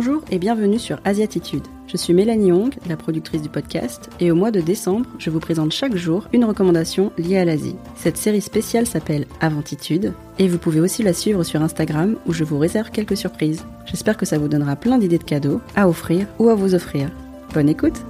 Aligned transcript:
Bonjour 0.00 0.22
et 0.30 0.38
bienvenue 0.38 0.78
sur 0.78 1.00
Asiatitude. 1.04 1.66
Je 1.88 1.96
suis 1.96 2.14
Mélanie 2.14 2.52
Hong, 2.52 2.72
la 2.88 2.96
productrice 2.96 3.42
du 3.42 3.48
podcast, 3.48 4.08
et 4.20 4.30
au 4.30 4.36
mois 4.36 4.52
de 4.52 4.60
décembre, 4.60 5.10
je 5.18 5.28
vous 5.28 5.40
présente 5.40 5.72
chaque 5.72 5.96
jour 5.96 6.28
une 6.32 6.44
recommandation 6.44 7.10
liée 7.18 7.38
à 7.38 7.44
l'Asie. 7.44 7.74
Cette 7.96 8.16
série 8.16 8.40
spéciale 8.40 8.86
s'appelle 8.86 9.26
Aventitude, 9.40 10.12
et 10.38 10.46
vous 10.46 10.58
pouvez 10.58 10.78
aussi 10.78 11.02
la 11.02 11.12
suivre 11.12 11.42
sur 11.42 11.62
Instagram 11.62 12.14
où 12.26 12.32
je 12.32 12.44
vous 12.44 12.60
réserve 12.60 12.92
quelques 12.92 13.16
surprises. 13.16 13.64
J'espère 13.86 14.16
que 14.16 14.24
ça 14.24 14.38
vous 14.38 14.46
donnera 14.46 14.76
plein 14.76 14.98
d'idées 14.98 15.18
de 15.18 15.24
cadeaux 15.24 15.60
à 15.74 15.88
offrir 15.88 16.28
ou 16.38 16.48
à 16.48 16.54
vous 16.54 16.76
offrir. 16.76 17.10
Bonne 17.52 17.68
écoute 17.68 18.00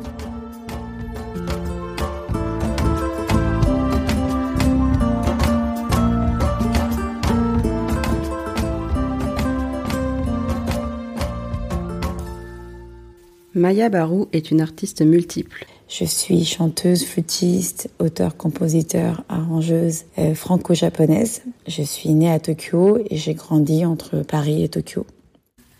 Maya 13.55 13.89
Barou 13.89 14.29
est 14.33 14.51
une 14.51 14.61
artiste 14.61 15.01
multiple. 15.01 15.65
Je 15.89 16.05
suis 16.05 16.45
chanteuse, 16.45 17.05
flûtiste, 17.05 17.89
auteur, 17.99 18.37
compositeur, 18.37 19.25
arrangeuse 19.31 20.05
euh, 20.19 20.35
franco-japonaise. 20.35 21.43
Je 21.67 21.83
suis 21.83 22.11
née 22.11 22.31
à 22.31 22.41
Tokyo 22.41 22.99
et 23.09 23.17
j'ai 23.17 23.33
grandi 23.33 23.87
entre 23.87 24.23
Paris 24.23 24.63
et 24.63 24.69
Tokyo. 24.69 25.07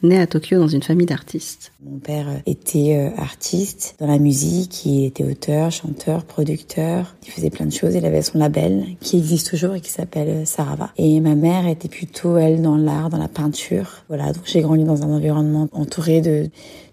Née 0.03 0.21
à 0.21 0.27
Tokyo 0.27 0.59
dans 0.59 0.69
une 0.69 0.83
famille 0.83 1.07
d'artistes. 1.07 1.73
Mon 1.85 1.99
père 1.99 2.29
était 2.47 2.97
euh, 2.97 3.21
artiste 3.21 3.97
dans 3.99 4.07
la 4.07 4.19
musique, 4.19 4.87
il 4.87 5.07
était 5.07 5.25
auteur, 5.25 5.73
chanteur, 5.73 6.25
producteur, 6.25 7.17
il 7.27 7.33
faisait 7.33 7.51
plein 7.51 7.67
de 7.67 7.73
choses, 7.73 7.95
il 7.95 8.07
avait 8.07 8.23
son 8.23 8.39
label 8.39 8.85
qui 9.01 9.19
existe 9.19 9.51
toujours 9.51 9.75
et 9.75 9.81
qui 9.81 9.91
s'appelle 9.91 10.29
euh, 10.29 10.45
Sarava. 10.45 10.91
Et 10.97 11.19
ma 11.21 11.35
mère 11.35 11.67
était 11.67 11.89
plutôt 11.89 12.37
elle 12.37 12.63
dans 12.63 12.77
l'art, 12.77 13.11
dans 13.11 13.19
la 13.19 13.29
peinture. 13.29 14.05
Voilà, 14.09 14.33
donc 14.33 14.45
j'ai 14.45 14.61
grandi 14.61 14.85
dans 14.85 15.03
un 15.03 15.11
environnement 15.11 15.69
entouré 15.73 16.21
de 16.21 16.49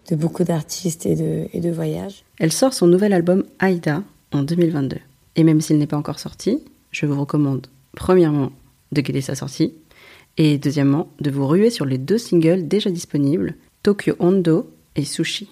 de 0.10 0.16
beaucoup 0.16 0.44
d'artistes 0.44 1.06
et 1.06 1.16
de, 1.16 1.48
et 1.54 1.60
de 1.60 1.72
voyages. 1.72 2.24
Elle 2.40 2.52
sort 2.52 2.74
son 2.74 2.88
nouvel 2.88 3.14
album 3.14 3.44
Aïda 3.60 4.04
en 4.32 4.44
2022. 4.44 4.98
Et 5.36 5.44
même 5.44 5.62
s'il 5.62 5.78
n'est 5.78 5.88
pas 5.88 5.98
encore 5.98 6.20
sorti, 6.20 6.60
je 6.92 7.06
vous 7.06 7.20
recommande 7.20 7.68
premièrement 7.96 8.52
de 8.92 9.02
guetter 9.02 9.22
sa 9.22 9.36
sortie 9.36 9.74
et 10.38 10.58
deuxièmement 10.58 11.10
de 11.20 11.32
vous 11.32 11.48
ruer 11.48 11.70
sur 11.70 11.86
les 11.86 11.98
deux 11.98 12.18
singles 12.18 12.68
déjà 12.68 12.90
disponibles, 12.90 13.56
Tokyo 13.84 14.16
Hondo 14.20 14.70
et 14.96 15.06
Sushi. 15.06 15.50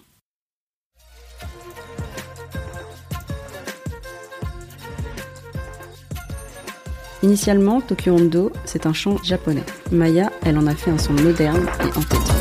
Initialement, 7.21 7.79
Tokyo 7.79 8.15
Hondo, 8.15 8.51
c'est 8.65 8.85
un 8.85 8.91
chant 8.91 9.17
japonais. 9.23 9.63
Maya, 9.93 10.29
elle 10.43 10.57
en 10.57 10.67
a 10.67 10.75
fait 10.75 10.91
un 10.91 10.97
son 10.97 11.13
moderne 11.13 11.65
et 11.79 11.97
entêtant. 11.97 12.33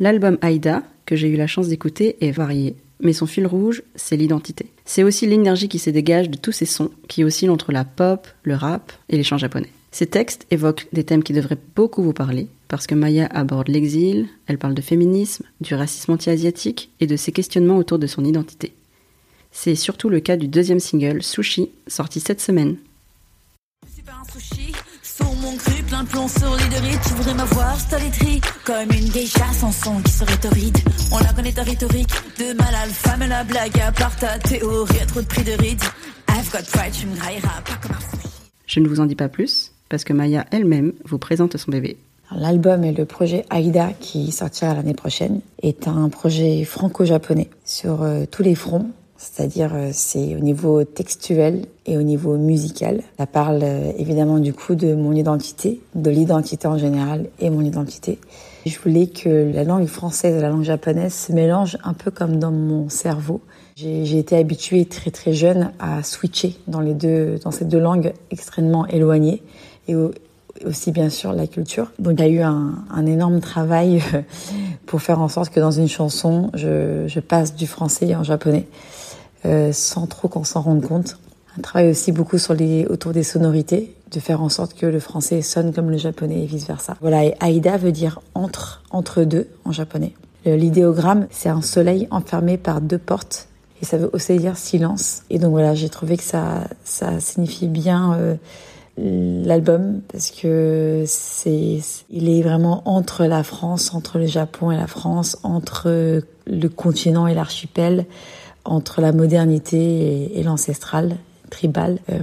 L'album 0.00 0.38
Aïda, 0.42 0.84
que 1.06 1.16
j'ai 1.16 1.28
eu 1.28 1.36
la 1.36 1.48
chance 1.48 1.68
d'écouter, 1.68 2.16
est 2.20 2.30
varié, 2.30 2.76
mais 3.00 3.12
son 3.12 3.26
fil 3.26 3.46
rouge, 3.46 3.82
c'est 3.96 4.16
l'identité. 4.16 4.66
C'est 4.84 5.02
aussi 5.02 5.26
l'énergie 5.26 5.68
qui 5.68 5.80
se 5.80 5.90
dégage 5.90 6.30
de 6.30 6.36
tous 6.36 6.52
ces 6.52 6.66
sons 6.66 6.90
qui 7.08 7.24
oscillent 7.24 7.50
entre 7.50 7.72
la 7.72 7.84
pop, 7.84 8.28
le 8.44 8.54
rap 8.54 8.92
et 9.08 9.16
les 9.16 9.24
chants 9.24 9.38
japonais. 9.38 9.70
Ces 9.90 10.06
textes 10.06 10.46
évoquent 10.50 10.86
des 10.92 11.02
thèmes 11.02 11.24
qui 11.24 11.32
devraient 11.32 11.58
beaucoup 11.74 12.02
vous 12.02 12.12
parler, 12.12 12.46
parce 12.68 12.86
que 12.86 12.94
Maya 12.94 13.26
aborde 13.32 13.68
l'exil, 13.68 14.28
elle 14.46 14.58
parle 14.58 14.74
de 14.74 14.82
féminisme, 14.82 15.44
du 15.60 15.74
racisme 15.74 16.12
anti-asiatique 16.12 16.90
et 17.00 17.06
de 17.06 17.16
ses 17.16 17.32
questionnements 17.32 17.78
autour 17.78 17.98
de 17.98 18.06
son 18.06 18.24
identité. 18.24 18.74
C'est 19.50 19.74
surtout 19.74 20.10
le 20.10 20.20
cas 20.20 20.36
du 20.36 20.46
deuxième 20.46 20.78
single, 20.78 21.22
Sushi, 21.22 21.70
sorti 21.88 22.20
cette 22.20 22.40
semaine. 22.40 22.76
Mon 25.50 25.56
cru, 25.56 25.82
plein 25.82 26.02
de 26.02 26.08
plomb 26.08 26.28
sur 26.28 26.54
lit 26.56 26.68
de 26.68 26.86
ride, 26.86 27.00
tu 27.06 27.14
voudrais 27.14 27.34
m'avoir, 27.34 27.76
literie, 28.02 28.40
comme 28.64 28.90
une 28.92 29.08
geisha 29.08 29.46
sans 29.52 29.72
son 29.72 30.00
qui 30.02 30.12
serait 30.12 30.36
torride. 30.36 30.76
On 31.10 31.18
la 31.18 31.32
connaît 31.32 31.52
ta 31.52 31.62
rhétorique, 31.62 32.10
de 32.38 32.52
mal 32.54 32.74
alpha, 32.82 33.16
mais 33.18 33.28
la 33.28 33.44
blague 33.44 33.78
à 33.80 33.92
part 33.92 34.14
ta 34.16 34.38
théorie, 34.38 35.00
à 35.00 35.06
trop 35.06 35.20
de 35.20 35.26
prix 35.26 35.44
de 35.44 35.52
ride. 35.52 35.80
I've 36.28 36.50
got 36.52 36.64
pride, 36.70 36.92
tu 36.92 37.06
me 37.06 37.16
grailleras 37.16 37.62
pas 37.64 37.76
comme 37.80 37.92
un. 37.92 38.18
Je 38.66 38.80
ne 38.80 38.88
vous 38.88 39.00
en 39.00 39.06
dis 39.06 39.14
pas 39.14 39.28
plus, 39.28 39.72
parce 39.88 40.04
que 40.04 40.12
Maya 40.12 40.44
elle-même 40.50 40.92
vous 41.04 41.18
présente 41.18 41.56
son 41.56 41.70
bébé. 41.70 41.96
L'album 42.30 42.84
et 42.84 42.92
le 42.92 43.06
projet 43.06 43.46
Aïda, 43.48 43.92
qui 44.00 44.32
sortira 44.32 44.74
l'année 44.74 44.94
prochaine, 44.94 45.40
est 45.62 45.88
un 45.88 46.10
projet 46.10 46.64
franco-japonais 46.64 47.48
sur 47.64 48.02
euh, 48.02 48.24
tous 48.30 48.42
les 48.42 48.54
fronts, 48.54 48.90
c'est-à-dire 49.18 49.72
euh, 49.74 49.90
c'est 49.92 50.36
au 50.36 50.38
niveau 50.38 50.84
textuel 50.84 51.66
et 51.86 51.98
au 51.98 52.02
niveau 52.02 52.36
musical. 52.36 53.02
Ça 53.18 53.26
parle 53.26 53.60
euh, 53.62 53.92
évidemment 53.98 54.38
du 54.38 54.54
coup 54.54 54.76
de 54.76 54.94
mon 54.94 55.12
identité, 55.12 55.80
de 55.96 56.08
l'identité 56.08 56.68
en 56.68 56.78
général 56.78 57.26
et 57.40 57.50
mon 57.50 57.62
identité. 57.62 58.18
Je 58.64 58.78
voulais 58.78 59.08
que 59.08 59.50
la 59.52 59.64
langue 59.64 59.86
française 59.86 60.36
et 60.36 60.40
la 60.40 60.50
langue 60.50 60.62
japonaise 60.62 61.12
se 61.12 61.32
mélangent 61.32 61.78
un 61.82 61.94
peu 61.94 62.10
comme 62.10 62.38
dans 62.38 62.52
mon 62.52 62.88
cerveau. 62.88 63.40
J'ai 63.76 64.18
été 64.18 64.36
habituée 64.36 64.84
très 64.84 65.10
très 65.10 65.32
jeune 65.32 65.72
à 65.78 66.02
switcher 66.02 66.56
dans 66.66 66.80
les 66.80 66.94
deux, 66.94 67.38
dans 67.44 67.50
ces 67.50 67.64
deux 67.64 67.78
langues 67.78 68.12
extrêmement 68.30 68.86
éloignées 68.86 69.42
et 69.86 69.94
aussi 70.64 70.90
bien 70.90 71.10
sûr 71.10 71.32
la 71.32 71.46
culture. 71.46 71.92
Donc 71.98 72.14
il 72.18 72.20
y 72.20 72.28
a 72.28 72.28
eu 72.28 72.40
un, 72.40 72.74
un, 72.90 73.06
énorme 73.06 73.40
travail 73.40 74.02
pour 74.86 75.00
faire 75.00 75.20
en 75.20 75.28
sorte 75.28 75.50
que 75.50 75.60
dans 75.60 75.70
une 75.70 75.88
chanson, 75.88 76.50
je, 76.54 77.04
je 77.06 77.20
passe 77.20 77.54
du 77.54 77.66
français 77.66 78.14
en 78.14 78.24
japonais. 78.24 78.66
Euh, 79.46 79.72
sans 79.72 80.06
trop 80.06 80.26
qu'on 80.28 80.44
s'en 80.44 80.62
rende 80.62 80.82
compte. 80.82 81.16
On 81.56 81.60
travaille 81.60 81.90
aussi 81.90 82.10
beaucoup 82.10 82.38
sur 82.38 82.54
les, 82.54 82.86
autour 82.86 83.12
des 83.12 83.22
sonorités, 83.22 83.94
de 84.10 84.20
faire 84.20 84.42
en 84.42 84.48
sorte 84.48 84.74
que 84.74 84.86
le 84.86 85.00
français 85.00 85.42
sonne 85.42 85.72
comme 85.72 85.90
le 85.90 85.96
japonais 85.96 86.42
et 86.42 86.46
vice 86.46 86.66
versa. 86.66 86.96
Voilà, 87.00 87.24
et 87.24 87.34
Aïda 87.40 87.76
veut 87.76 87.92
dire 87.92 88.20
entre, 88.34 88.82
entre 88.90 89.22
deux 89.22 89.48
en 89.64 89.72
japonais. 89.72 90.14
L'idéogramme, 90.44 91.26
c'est 91.30 91.50
un 91.50 91.62
soleil 91.62 92.08
enfermé 92.10 92.56
par 92.56 92.80
deux 92.80 92.98
portes 92.98 93.48
et 93.82 93.84
ça 93.84 93.96
veut 93.96 94.10
aussi 94.12 94.36
dire 94.36 94.56
silence. 94.56 95.22
Et 95.30 95.38
donc 95.38 95.50
voilà, 95.50 95.74
j'ai 95.74 95.88
trouvé 95.88 96.16
que 96.16 96.22
ça, 96.22 96.64
ça 96.84 97.20
signifie 97.20 97.68
bien 97.68 98.14
euh, 98.14 98.34
l'album 98.96 100.00
parce 100.10 100.30
que 100.30 101.04
c'est, 101.06 101.80
il 102.10 102.28
est 102.28 102.42
vraiment 102.42 102.82
entre 102.86 103.24
la 103.24 103.42
France, 103.42 103.94
entre 103.94 104.18
le 104.18 104.26
Japon 104.26 104.70
et 104.70 104.76
la 104.76 104.86
France, 104.86 105.38
entre 105.42 106.22
le 106.46 106.68
continent 106.68 107.26
et 107.26 107.34
l'archipel 107.34 108.06
entre 108.68 109.00
la 109.00 109.12
modernité 109.12 110.38
et, 110.38 110.42
l'ancestral, 110.42 111.16
tribal. 111.50 111.98
Euh, 112.10 112.18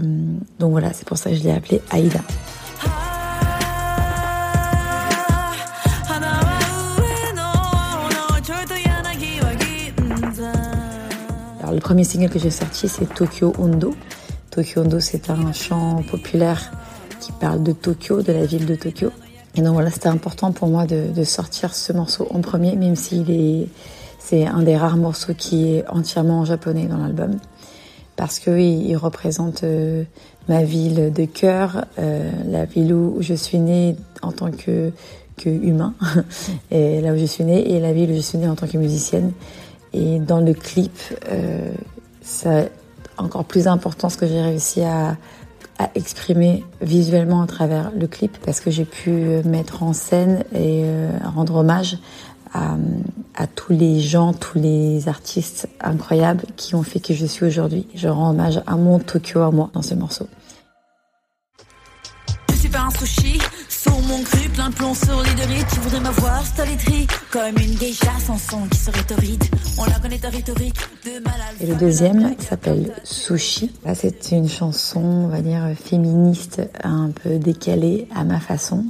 donc 0.60 0.72
voilà, 0.72 0.94
c'est 0.94 1.08
pour 1.08 1.18
ça 1.18 1.32
que 1.32 1.36
je 1.36 1.44
l'ai 1.44 1.52
appelé 1.52 1.82
Aïda. 1.90 2.20
Alors 11.60 11.74
le 11.74 11.80
premier 11.80 12.04
single 12.04 12.30
que 12.30 12.38
j'ai 12.38 12.52
sorti, 12.52 12.88
c'est 12.88 13.12
Tokyo 13.12 13.52
Hondo. 13.58 13.96
Tokyo 14.52 14.82
Hondo, 14.82 15.00
c'est 15.00 15.32
un 15.32 15.52
chant 15.52 16.04
populaire 16.10 16.72
qui 17.20 17.32
parle 17.32 17.64
de 17.64 17.72
Tokyo, 17.72 18.22
de 18.22 18.32
la 18.32 18.46
ville 18.46 18.68
de 18.68 18.76
Tokyo. 18.76 19.10
Et 19.56 19.62
donc 19.62 19.74
voilà, 19.74 19.90
c'était 19.90 20.10
important 20.10 20.52
pour 20.52 20.68
moi 20.68 20.86
de, 20.86 21.08
de 21.16 21.24
sortir 21.24 21.74
ce 21.74 21.92
morceau 21.92 22.28
en 22.30 22.42
premier, 22.42 22.76
même 22.76 22.96
s'il 22.96 23.32
est 23.32 23.68
c'est 24.28 24.46
un 24.48 24.64
des 24.64 24.76
rares 24.76 24.98
morceaux 24.98 25.34
qui 25.38 25.76
est 25.76 25.88
entièrement 25.88 26.40
en 26.40 26.46
japonais 26.46 26.88
dans 26.88 26.98
l'album. 26.98 27.38
Parce 28.16 28.40
que 28.40 28.58
il, 28.58 28.96
représente 28.96 29.64
euh, 29.64 30.04
ma 30.48 30.64
ville 30.64 31.12
de 31.14 31.26
cœur, 31.26 31.86
euh, 32.00 32.32
la 32.48 32.66
ville 32.66 32.94
où, 32.94 33.18
je 33.20 33.34
suis 33.34 33.60
née 33.60 33.96
en 34.22 34.32
tant 34.32 34.52
que, 34.52 34.92
que 35.38 35.50
humain, 35.50 35.94
et 36.72 37.02
là 37.02 37.14
où 37.14 37.18
je 37.18 37.26
suis 37.26 37.44
née, 37.44 37.72
et 37.72 37.80
la 37.80 37.94
ville 37.94 38.12
où 38.12 38.16
je 38.16 38.22
suis 38.22 38.38
née 38.38 38.48
en 38.48 38.56
tant 38.56 38.68
que 38.68 38.78
musicienne. 38.78 39.32
Et 39.94 40.20
dans 40.20 40.40
le 40.40 40.54
clip, 40.54 40.98
euh, 41.30 41.72
ça 42.22 42.64
encore 43.18 43.46
plus 43.46 43.68
important 43.68 44.10
ce 44.10 44.18
que 44.18 44.28
j'ai 44.28 44.42
réussi 44.42 44.82
à, 44.82 45.18
à 45.78 45.90
exprimer 45.96 46.64
visuellement 46.82 47.42
à 47.42 47.48
travers 47.48 47.92
le 47.98 48.08
clip. 48.08 48.38
Parce 48.46 48.60
que 48.60 48.72
j'ai 48.72 48.86
pu 48.86 49.12
mettre 49.46 49.84
en 49.84 49.94
scène 49.94 50.44
et 50.54 50.84
euh, 50.86 51.10
rendre 51.36 51.56
hommage 51.56 51.98
à, 53.36 53.48
tous 53.48 53.74
les 53.74 54.00
gens, 54.00 54.34
tous 54.34 54.58
les 54.58 55.08
artistes 55.08 55.68
incroyables 55.82 56.46
qui 56.56 56.76
ont 56.76 56.84
fait 56.84 57.00
que 57.00 57.14
je 57.14 57.26
suis 57.26 57.46
aujourd'hui. 57.46 57.88
Je 57.96 58.08
rends 58.08 58.32
hommage 58.32 58.62
à 58.66 58.76
mon 58.76 59.00
Tokyo 59.00 59.42
à 59.42 59.52
moi 59.52 59.70
dans 59.74 59.82
ce 59.82 59.94
morceau. 59.94 60.28
Je 62.50 62.56
suis 62.56 62.70
pas 62.70 62.82
un 62.82 62.90
sushi, 62.92 63.40
mon 64.08 64.24
cru, 64.24 64.50
plein 64.50 64.70
de 64.70 64.76
plomb 64.76 64.94
sur 64.94 65.22
les 65.24 65.34
de 65.34 65.48
riz. 65.48 65.64
Tu 65.74 65.80
voudrais 65.80 66.00
m'avoir, 66.00 66.44
literie, 66.68 67.08
comme 67.32 67.58
une 67.58 67.76
geisha 67.76 68.12
sans 68.26 68.38
son 68.38 68.68
qui 68.68 68.78
serait 68.78 69.04
torride. 69.04 69.44
On 69.78 69.86
la 69.86 70.00
connaît 70.00 70.20
rhétorique 70.24 70.80
de 71.06 71.24
malade. 71.24 71.56
Et 71.60 71.66
le 71.66 71.76
deuxième 71.76 72.36
s'appelle 72.40 72.94
Sushi. 73.04 73.72
Là, 73.86 73.96
c'est 73.96 74.32
une 74.32 74.50
chanson, 74.50 75.02
on 75.02 75.28
va 75.28 75.42
dire, 75.42 75.64
féministe, 75.76 76.62
un 76.84 77.10
peu 77.12 77.38
décalée 77.38 78.08
à 78.16 78.24
ma 78.24 78.40
façon 78.40 78.86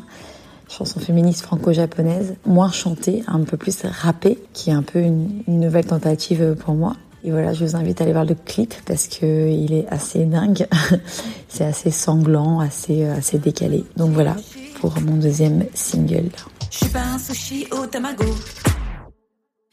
chanson 0.69 0.99
féministe 0.99 1.41
franco-japonaise, 1.41 2.35
moins 2.45 2.71
chantée, 2.71 3.23
un 3.27 3.41
peu 3.41 3.57
plus 3.57 3.83
rappée, 3.83 4.39
qui 4.53 4.69
est 4.69 4.73
un 4.73 4.83
peu 4.83 4.99
une, 4.99 5.43
nouvelle 5.47 5.85
tentative 5.85 6.55
pour 6.59 6.75
moi. 6.75 6.95
Et 7.23 7.31
voilà, 7.31 7.53
je 7.53 7.65
vous 7.65 7.75
invite 7.75 8.01
à 8.01 8.03
aller 8.03 8.13
voir 8.13 8.25
le 8.25 8.35
clip 8.35 8.73
parce 8.85 9.07
que 9.07 9.49
il 9.49 9.73
est 9.73 9.87
assez 9.89 10.25
dingue. 10.25 10.67
C'est 11.47 11.65
assez 11.65 11.89
sanglant, 11.89 12.59
assez, 12.59 13.05
assez 13.05 13.39
décalé. 13.39 13.83
Donc 13.97 14.11
voilà, 14.11 14.35
pour 14.79 14.93
mon 15.01 15.15
deuxième 15.15 15.65
single. 15.73 16.29
Je 16.69 16.77
suis 16.77 16.89
pas 16.89 17.03
un 17.03 17.17
sushi 17.17 17.67
au 17.71 17.85
tamago. 17.87 18.25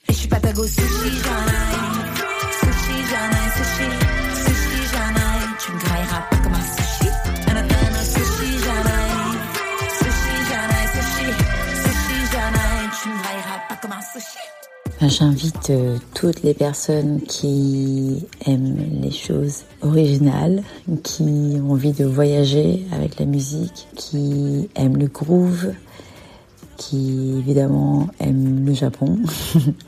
Et 0.08 0.12
je 0.12 0.18
suis 0.18 0.28
J'invite 15.08 15.70
euh, 15.70 15.98
toutes 16.14 16.44
les 16.44 16.54
personnes 16.54 17.20
qui 17.22 18.24
aiment 18.46 18.76
les 19.00 19.10
choses 19.10 19.62
originales, 19.82 20.62
qui 21.02 21.58
ont 21.60 21.72
envie 21.72 21.92
de 21.92 22.04
voyager 22.04 22.86
avec 22.92 23.18
la 23.18 23.26
musique, 23.26 23.88
qui 23.96 24.68
aiment 24.76 24.96
le 24.96 25.08
groove, 25.08 25.72
qui 26.76 27.34
évidemment 27.36 28.08
aime 28.20 28.64
le 28.64 28.74
Japon 28.74 29.18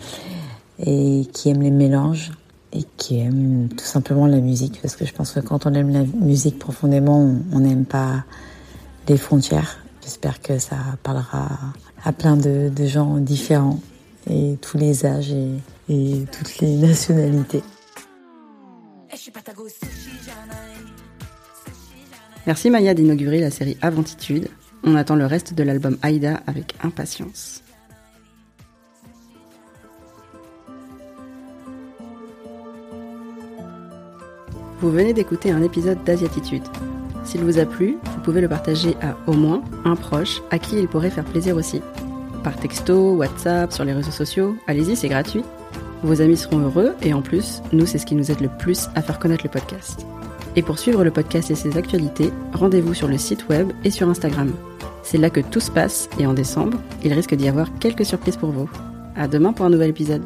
et 0.81 1.28
qui 1.32 1.49
aime 1.50 1.62
les 1.62 1.70
mélanges 1.70 2.32
et 2.72 2.82
qui 2.96 3.20
aime 3.20 3.69
tout 3.69 3.84
simplement 3.84 4.26
la 4.26 4.40
musique 4.40 4.81
parce 4.82 4.96
que 4.96 5.06
je 5.06 5.12
pense 5.12 5.31
que 5.31 5.40
quand 5.40 5.67
on 5.67 5.75
aime 5.75 5.93
la 5.93 6.02
musique 6.02 6.58
profondément, 6.58 7.37
on 7.52 7.60
n'aime 7.60 7.84
pas 7.84 8.25
les 9.08 9.17
frontières. 9.17 9.78
J'espère 10.02 10.43
que 10.43 10.58
ça 10.58 10.76
parlera 11.05 11.49
à 12.05 12.12
plein 12.12 12.37
de, 12.37 12.70
gens 12.84 13.17
différents 13.19 13.78
et 14.29 14.56
tous 14.61 14.79
les 14.79 15.06
âges 15.06 15.32
et, 15.32 15.59
et 15.88 16.25
toutes 16.32 16.59
les 16.59 16.76
nationalités. 16.76 17.62
Merci 22.47 22.71
Maya 22.71 22.94
d'inaugurer 22.94 23.41
la 23.41 23.50
série 23.50 23.79
Aventitude 23.81 24.49
on 24.87 24.97
attend 24.97 25.17
le 25.17 25.26
reste 25.26 25.55
de 25.55 25.62
l'album 25.62 25.97
Aïda 26.03 26.43
avec 26.47 26.75
impatience. 26.82 27.62
Vous 34.81 34.91
venez 34.91 35.15
d'écouter 35.15 35.50
un 35.50 35.62
épisode 35.62 36.05
d'Asiatitude. 36.05 36.62
S'il 37.25 37.41
vous 37.41 37.59
a 37.59 37.65
plu, 37.65 37.97
vous 38.05 38.20
pouvez 38.20 38.43
le 38.43 38.49
partager 38.49 38.94
à 39.00 39.17
au 39.27 39.32
moins 39.32 39.62
un 39.87 39.97
proche 39.97 40.43
à 40.50 40.59
qui 40.59 40.77
il 40.77 40.88
pourrait 40.88 41.11
faire 41.11 41.25
plaisir 41.25 41.56
aussi. 41.56 41.81
Par 42.44 42.56
texto, 42.56 43.14
WhatsApp, 43.14 43.73
sur 43.73 43.85
les 43.85 43.94
réseaux 43.94 44.11
sociaux, 44.11 44.55
allez-y, 44.67 44.96
c'est 44.96 45.08
gratuit. 45.08 45.43
Vos 46.02 46.20
amis 46.20 46.37
seront 46.37 46.58
heureux 46.58 46.94
et 47.02 47.14
en 47.14 47.23
plus, 47.23 47.62
nous, 47.73 47.87
c'est 47.87 47.96
ce 47.96 48.05
qui 48.05 48.14
nous 48.14 48.31
aide 48.31 48.43
le 48.43 48.50
plus 48.58 48.88
à 48.94 49.00
faire 49.00 49.19
connaître 49.19 49.44
le 49.44 49.50
podcast. 49.50 50.06
Et 50.55 50.62
pour 50.62 50.79
suivre 50.79 51.02
le 51.02 51.11
podcast 51.11 51.50
et 51.50 51.55
ses 51.55 51.79
actualités, 51.79 52.31
rendez-vous 52.52 52.93
sur 52.93 53.08
le 53.08 53.17
site 53.17 53.49
web 53.49 53.73
et 53.82 53.91
sur 53.91 54.11
Instagram. 54.11 54.52
C'est 55.02 55.19
là 55.19 55.31
que 55.31 55.41
tout 55.41 55.61
se 55.61 55.70
passe 55.70 56.08
et 56.19 56.26
en 56.26 56.35
décembre, 56.35 56.79
il 57.02 57.14
risque 57.14 57.35
d'y 57.35 57.49
avoir 57.49 57.69
quelques 57.79 58.05
surprises 58.05 58.37
pour 58.37 58.50
vous. 58.50 58.69
À 59.17 59.26
demain 59.26 59.55
pour 59.55 59.64
un 59.64 59.70
nouvel 59.70 59.91
épisode. 59.91 60.23